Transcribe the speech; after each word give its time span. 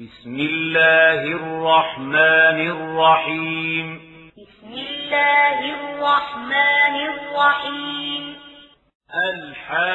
بسم 0.00 0.34
الله 0.34 1.22
الرحمن 1.22 2.58
الرحيم. 2.70 3.98
بسم 4.38 4.72
الله 4.72 5.58
الرحمن 5.74 6.94
الرحيم. 7.08 8.36
الحاقة. 9.14 9.88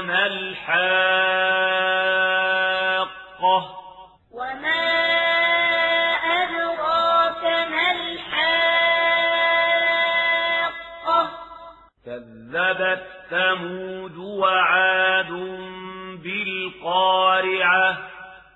أدراك 0.00 0.06
ما 0.06 0.26
الحاقة 0.26 1.80
وما 4.30 4.82
أدراك 6.42 7.44
ما 7.44 7.90
الحاقة 7.92 8.40
كذبت 12.06 13.04
ثمود 13.30 14.16
وعاد 14.16 15.30
بالقارعة 16.24 17.98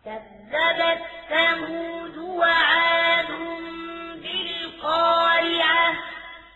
كذبت 0.05 1.03
ثمود 1.29 2.17
وعاد 2.17 3.31
بالقارعة 4.23 5.95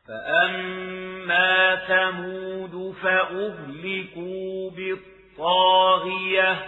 فأما 0.08 1.76
ثمود 1.76 2.47
فأهلكوا 3.02 4.70
بالطاغية. 4.70 6.66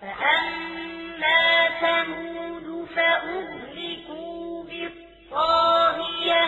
فأما 0.00 1.68
ثمود 1.80 2.88
فأهلكوا 2.88 4.64
بالطاغية. 4.64 6.44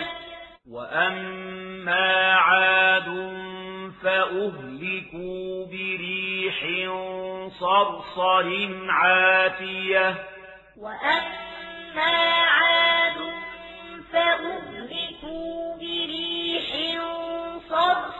وأما 0.69 2.33
عاد 2.33 3.33
فأهلكوا 4.03 5.65
بريح 5.65 6.59
صرصر 7.59 8.47
عاتية. 8.89 10.15
وأما 10.77 12.13
عاد 12.43 13.33
فأهلكوا 14.13 15.75
بريح 15.75 15.92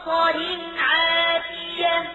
صرصر 0.05 0.59
عاتية. 0.79 2.11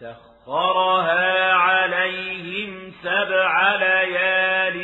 سخرها 0.00 1.52
عليهم 1.52 2.92
سبع 3.02 3.74
ليال 3.76 4.78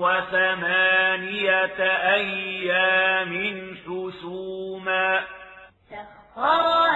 وثمانية 0.00 1.80
أيام 2.14 3.32
حسوما. 3.86 5.24
سخرها 5.90 6.95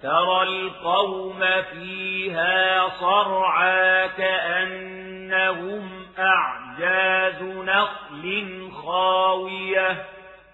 فترى 0.00 0.42
القوم 0.42 1.40
فيها 1.72 2.88
صرعا 3.00 4.06
كأنهم 4.06 6.06
أعجاز 6.18 7.42
نخل 7.42 8.70
خاوية 8.84 10.06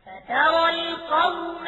فترى 0.07 0.71
القوم 0.71 1.66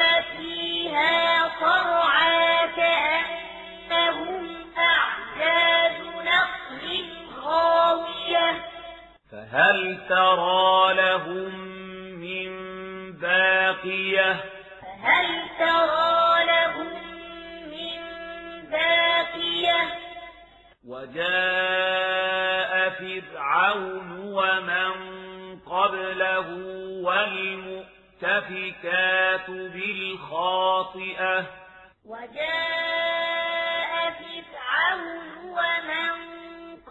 قبله 25.69 26.47
والمؤتفكات 27.03 29.49
بالخاطئة. 29.49 31.45
وجاء 32.05 34.11
فرعون 34.11 35.27
ومن 35.43 36.11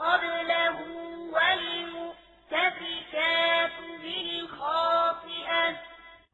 قبله 0.00 0.77
والمؤتفكات 1.33 2.16
بالخاطئة. 4.03 5.77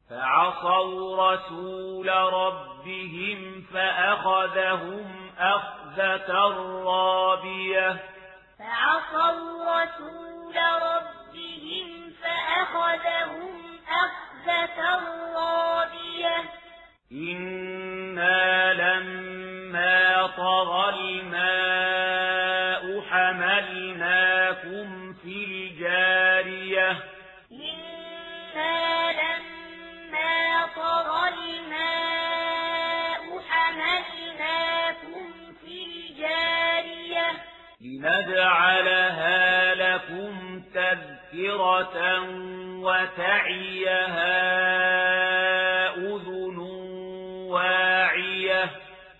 فعصوا 0.09 1.33
رسول 1.33 2.09
ربهم 2.09 3.39
فأخذهم 3.73 5.31
أخذة 5.39 6.29
رابية. 6.85 7.89
فعصوا 8.59 9.83
رسول 9.83 10.55
ربهم 10.81 11.14
فأخذهم 12.75 13.79
أخذة 13.87 14.79
رابية. 15.35 16.37
إنا 17.11 18.73
لما 18.73 20.27
طغى 20.27 20.89
الماء 20.89 22.83
حملناكم 23.09 24.87
في 25.13 25.45
الجارية. 25.45 26.89
إنا 27.51 29.11
لما 29.11 30.65
طغى 30.75 31.29
الماء 31.29 33.23
حملناكم 33.49 35.25
في 35.61 35.75
الجارية. 35.85 37.27
لنجعلها 37.81 39.45
لكم 39.75 40.61
تذكرة 40.73 41.97
وتعيها 42.85 44.35
أذن 45.95 46.57
واعية. 47.49 48.69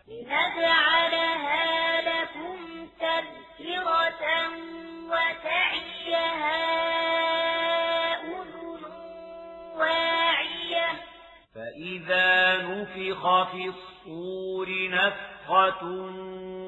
لنجعلها 0.07 1.65
لكم 2.01 2.87
تذكرة 2.99 4.23
وتعيها 5.09 6.55
أذن 8.21 8.85
واعية. 9.75 10.89
فإذا 11.55 12.57
نفخ 12.57 13.51
في 13.51 13.73
الصور 13.73 14.67
نفخة 14.89 15.83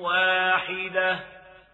واحدة. 0.01 1.19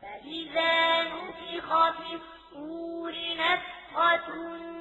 فإذا 0.01 1.03
نفخ 1.03 1.69
في 1.91 2.13
الصور 2.15 3.13
نفخة 3.37 4.72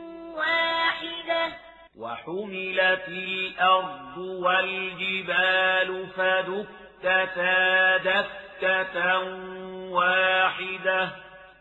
واحدة. 0.42 1.52
وحملت 1.98 3.08
الأرض 3.08 4.18
والجبال 4.18 6.06
فدكتا 6.16 7.96
دكة 7.96 9.18
واحدة. 9.90 11.08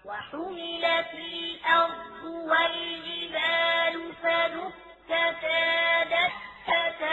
وحملت 0.05 1.11
الأرض 1.13 2.23
والجبال 2.23 3.95
فدكتا 4.23 6.03
دكة 6.03 7.03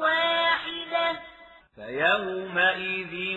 واحدة. 0.00 1.20
فيومئذ 1.74 3.36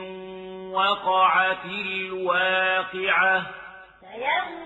وقعت 0.74 1.66
الواقعة. 1.66 3.42
فيومئذ 4.02 4.65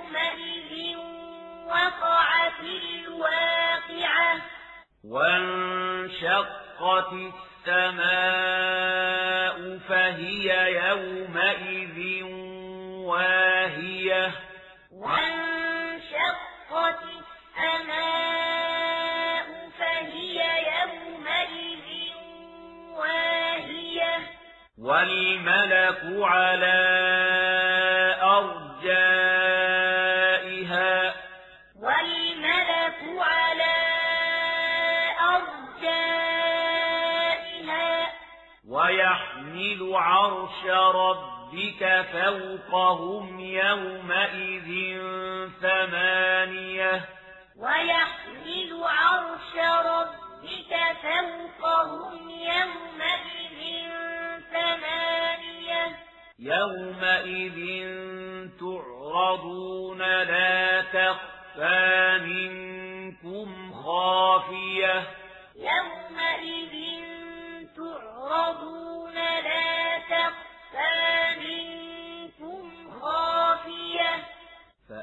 وقعت 1.70 2.60
الواقعة. 2.60 4.42
وانشقت 5.04 7.14
السماء 7.68 9.58
فهي 9.90 10.74
يومئذ 10.74 12.24
واهية. 13.06 14.32
وانشقت 14.92 17.00
السماء 17.60 19.46
فهي 19.80 20.38
يومئذ 20.82 21.88
واهية. 22.98 24.16
والملك 24.78 26.02
على 26.22 26.80
ويحمل 39.60 39.98
عرش 39.98 40.66
ربك 40.96 42.06
فوقهم 42.14 43.40
يومئذ 43.40 45.00
ثمانية. 45.62 47.06
ويحمل 47.58 48.84
عرش 48.84 49.56
ربك 49.86 50.74
فوقهم 51.02 52.30
يومئذ 52.30 53.60
ثمانية. 54.52 56.00
يومئذ 56.40 57.60
تعرضون 58.60 60.00
لا 60.00 60.82
تخفى 60.82 62.20
منكم 62.24 63.74
خافية. 63.74 65.19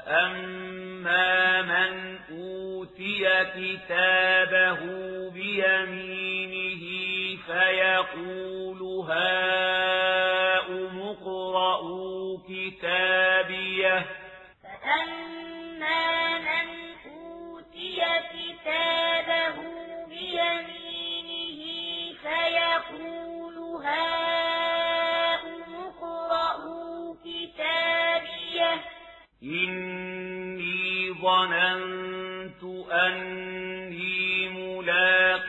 فأما 0.07 1.61
من 1.61 2.17
أوتي 2.31 3.25
كتابه 3.55 4.79
بيمينه 5.29 6.83
فيقول 7.47 8.81
هاؤم 9.09 9.36
أني 32.91 34.49
ملاق 34.49 35.47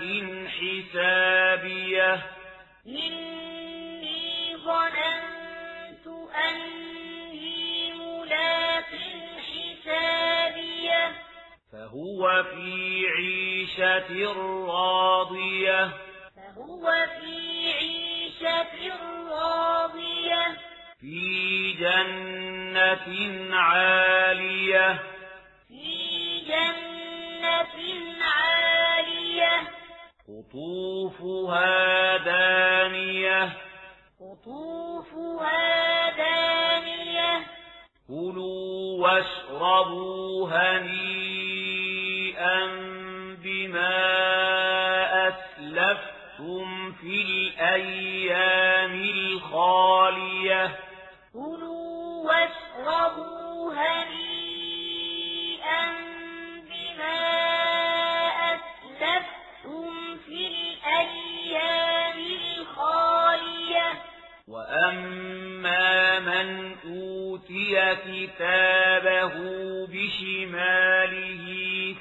حسابيه. 0.48 2.26
إني 2.86 4.56
ظننت 4.56 6.06
أني 6.34 7.92
ملاق 7.92 8.90
حسابيه. 9.48 11.12
فهو 11.72 12.44
في 12.44 13.06
عيشة 13.16 14.32
راضية. 14.68 15.90
فهو 16.36 17.06
في 17.20 17.72
عيشة 17.72 18.66
راضية. 19.30 20.56
في 21.00 21.72
جنة 21.72 23.56
عالية. 23.56 25.02
في 25.68 26.40
جنة 26.48 26.87
قطوفها 30.48 32.16
دانية 32.16 33.52
قطوفها 34.20 36.10
دانية 36.16 37.46
كلوا 38.08 39.02
واشربوا 39.02 40.48
هنيئا 40.50 41.78
بما 43.42 43.98
أسلفتم 45.28 46.92
في 46.92 47.22
الأيام 47.22 48.92
الخالية 49.02 50.76
وأما 64.88 66.18
من 66.20 66.76
أوتي 66.84 67.96
كتابه 67.96 69.32
بشماله 69.86 71.46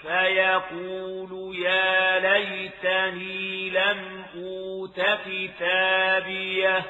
فيقول 0.02 1.56
يا 1.60 2.20
ليتني 2.20 3.70
لم 3.70 4.24
أوت 4.36 5.02
كتابيه 5.26 6.84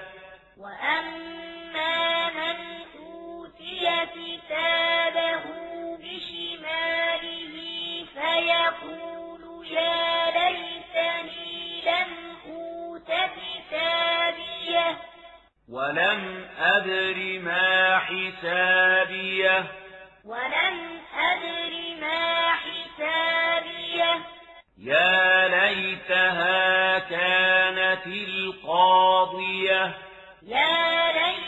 وأما 0.57 2.29
من 2.29 2.59
أوتي 2.99 3.89
كتابه 4.15 5.43
بشماله 5.97 7.55
فيقول 8.13 9.67
يا 9.71 10.31
ليتني 10.31 11.81
لم 11.85 12.11
أوت 12.51 13.11
كتابيه 13.11 14.97
ولم 15.69 16.45
أدر 16.59 17.39
ما 17.39 17.99
حسابيه. 17.99 19.65
ولم 20.25 20.99
أدر 21.17 21.95
ما 22.01 22.51
حسابيه. 22.53 24.19
يا 24.77 25.47
ليتها 25.47 26.99
كانت 26.99 28.07
القاضية. 28.07 29.97
يا 30.47 31.11
ليتها 31.11 31.46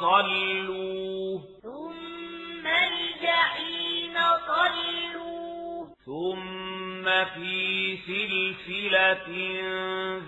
صلوه 0.00 1.40
ثم 1.62 2.66
الجحيم 2.66 4.14
صلوه 4.46 5.88
ثم 6.06 7.04
في 7.34 7.96
سلسلة 7.96 9.28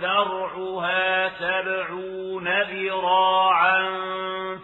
ذرعها 0.00 1.28
سبعون 1.38 2.46
ذراعا 2.62 3.82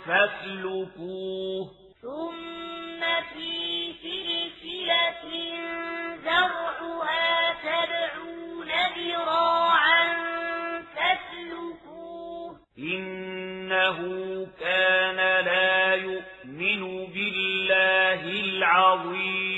فاسلكوه. 0.07 1.71
ثم 2.03 3.01
في 3.33 3.93
سلسلة 4.03 5.25
ذرعها 6.25 7.55
سبعون 7.63 8.71
ذراعا 8.97 10.05
فاسلكوه. 10.95 12.57
إنه 13.73 14.47
كان 14.61 15.17
لا 15.45 15.95
يؤمن 15.95 17.07
بالله 17.07 18.21
العظيم. 18.45 19.52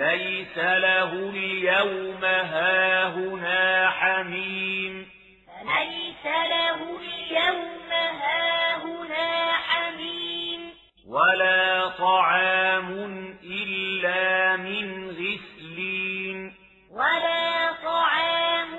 فليس 0.00 0.58
له 0.58 1.12
اليوم 1.12 2.24
هاهنا 2.24 3.90
حميم. 3.90 5.06
فليس 5.46 6.24
له 6.24 6.98
اليوم 7.00 7.90
هاهنا 7.92 9.52
حميم. 9.52 10.60
ولا 11.08 11.88
طعام 11.88 12.90
إلا 13.44 14.56
من 14.56 15.10
غسلين. 15.10 16.54
ولا 16.90 17.72
طعام 17.84 18.74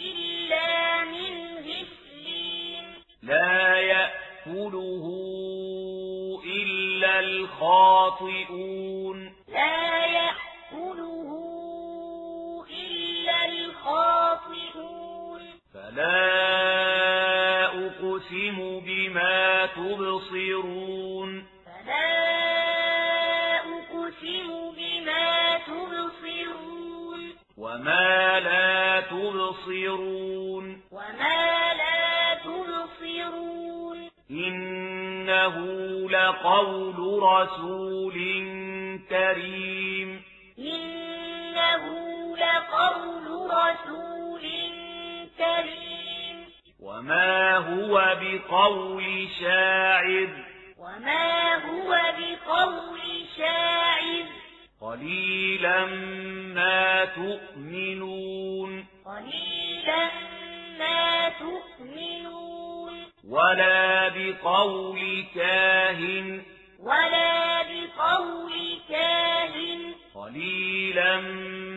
إلا 0.00 1.04
من 1.04 1.58
غسلين. 1.58 2.84
لا 3.22 3.76
يأكله 3.76 5.04
إلا 6.46 7.20
الخاطئون. 7.20 9.03
بما 19.14 19.66
تبصرون. 19.66 21.46
فلا 21.66 23.56
أقسم 23.56 24.72
بما 24.76 25.58
تبصرون. 25.58 27.36
وما 27.58 28.40
لا 28.40 29.00
تبصرون. 29.00 30.82
وما 30.92 31.72
لا 31.74 32.34
تبصرون. 32.34 34.10
إنه 34.30 35.56
لقول 36.10 37.22
رسول 37.22 38.14
كريم. 39.10 40.22
إنه 40.58 41.86
لقول 42.36 43.50
رسول 43.50 44.42
كريم. 45.38 45.83
وما 46.94 47.56
هو 47.56 48.16
بقول 48.20 49.28
شاعر 49.40 50.28
وما 50.78 51.54
هو 51.54 51.90
بقول 52.18 53.00
شاعر 53.36 54.24
قليلا 54.80 55.84
ما 56.54 57.04
تؤمنون 57.04 58.84
قليلا 59.06 60.10
ما 60.78 61.28
تؤمنون 61.28 62.92
ولا 63.28 64.08
بقول 64.08 65.24
كاهن 65.34 66.42
ولا 66.80 67.62
بقول 67.62 68.52
كاهن 68.88 69.94
قليلا 70.14 71.20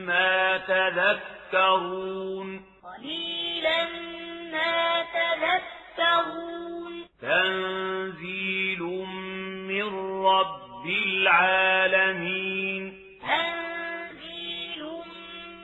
ما 0.05 0.57
تذكرون 0.57 2.66
رب 10.27 10.85
العالمين. 11.05 12.81
تنزيل 13.21 14.83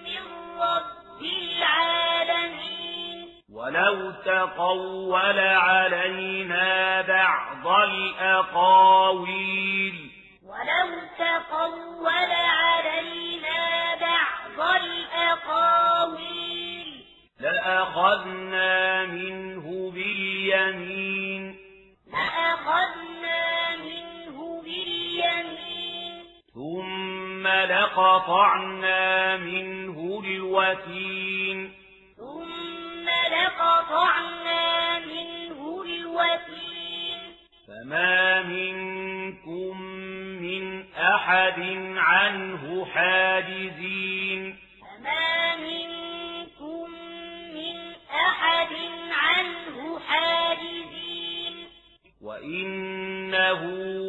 من 0.04 0.24
رب 0.60 1.22
العالمين. 1.22 3.28
ولو 3.54 4.12
تقول 4.12 5.40
علينا 5.40 7.02
بعض 7.02 7.68
الأقاويل. 7.90 9.96
ولو 10.44 10.90
تقول 11.18 12.32
علينا 12.32 13.96
بعض 14.02 14.60
الأقاويل. 14.76 16.90
لأخذنا 17.40 19.06
منه 19.06 19.92
باليمين. 19.92 21.13
لقطعنا 27.94 29.38
منه 29.38 30.22
الوتين. 30.26 31.72
ثم 32.18 33.10
لقطعنا 33.10 35.00
منه 35.00 35.84
الوتين. 35.86 37.20
فما 37.68 38.42
منكم 38.42 39.82
من 40.42 40.84
أحد 40.96 41.60
عنه 41.98 42.86
حاجزين. 42.86 44.56
فما 44.82 45.56
منكم 45.56 46.90
من 47.54 47.76
أحد 48.12 48.74
عنه 49.12 50.00
حاجزين. 50.00 51.56
وإنه 52.22 53.62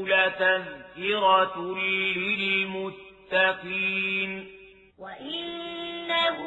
لتذكرة 0.08 1.74
للمتقين. 1.78 3.13
وإنه 4.98 6.38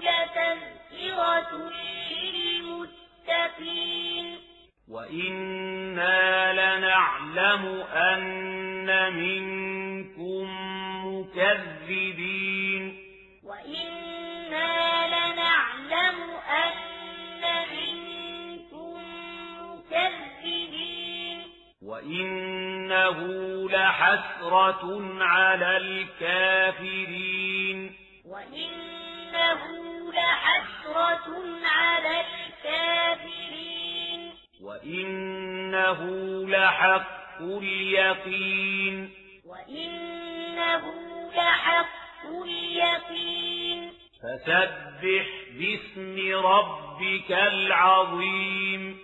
لتذكرة 0.00 1.52
للمتقين. 3.32 4.26
وإنا 4.88 6.52
لنعلم 6.52 7.64
أن 7.94 9.12
منكم 9.12 10.46
مكذبين. 11.06 12.82
وإنا 13.44 14.72
لنعلم 15.06 16.16
أن 16.50 17.42
منكم 17.72 18.98
مكذبين. 19.60 21.38
وإنه 22.94 23.70
لحسرة 23.70 24.84
على 25.20 25.76
الكافرين 25.76 27.14
وإنه 28.24 29.62
لحسرة 30.12 31.26
على 31.64 32.20
الكافرين 32.20 34.30
وإنه 34.62 36.00
لحق 36.48 37.40
اليقين 37.40 39.10
وإنه 39.46 40.84
لحق 41.36 42.26
اليقين 42.44 43.92
فسبح 44.22 45.26
باسم 45.58 46.16
ربك 46.46 47.32
العظيم 47.32 48.98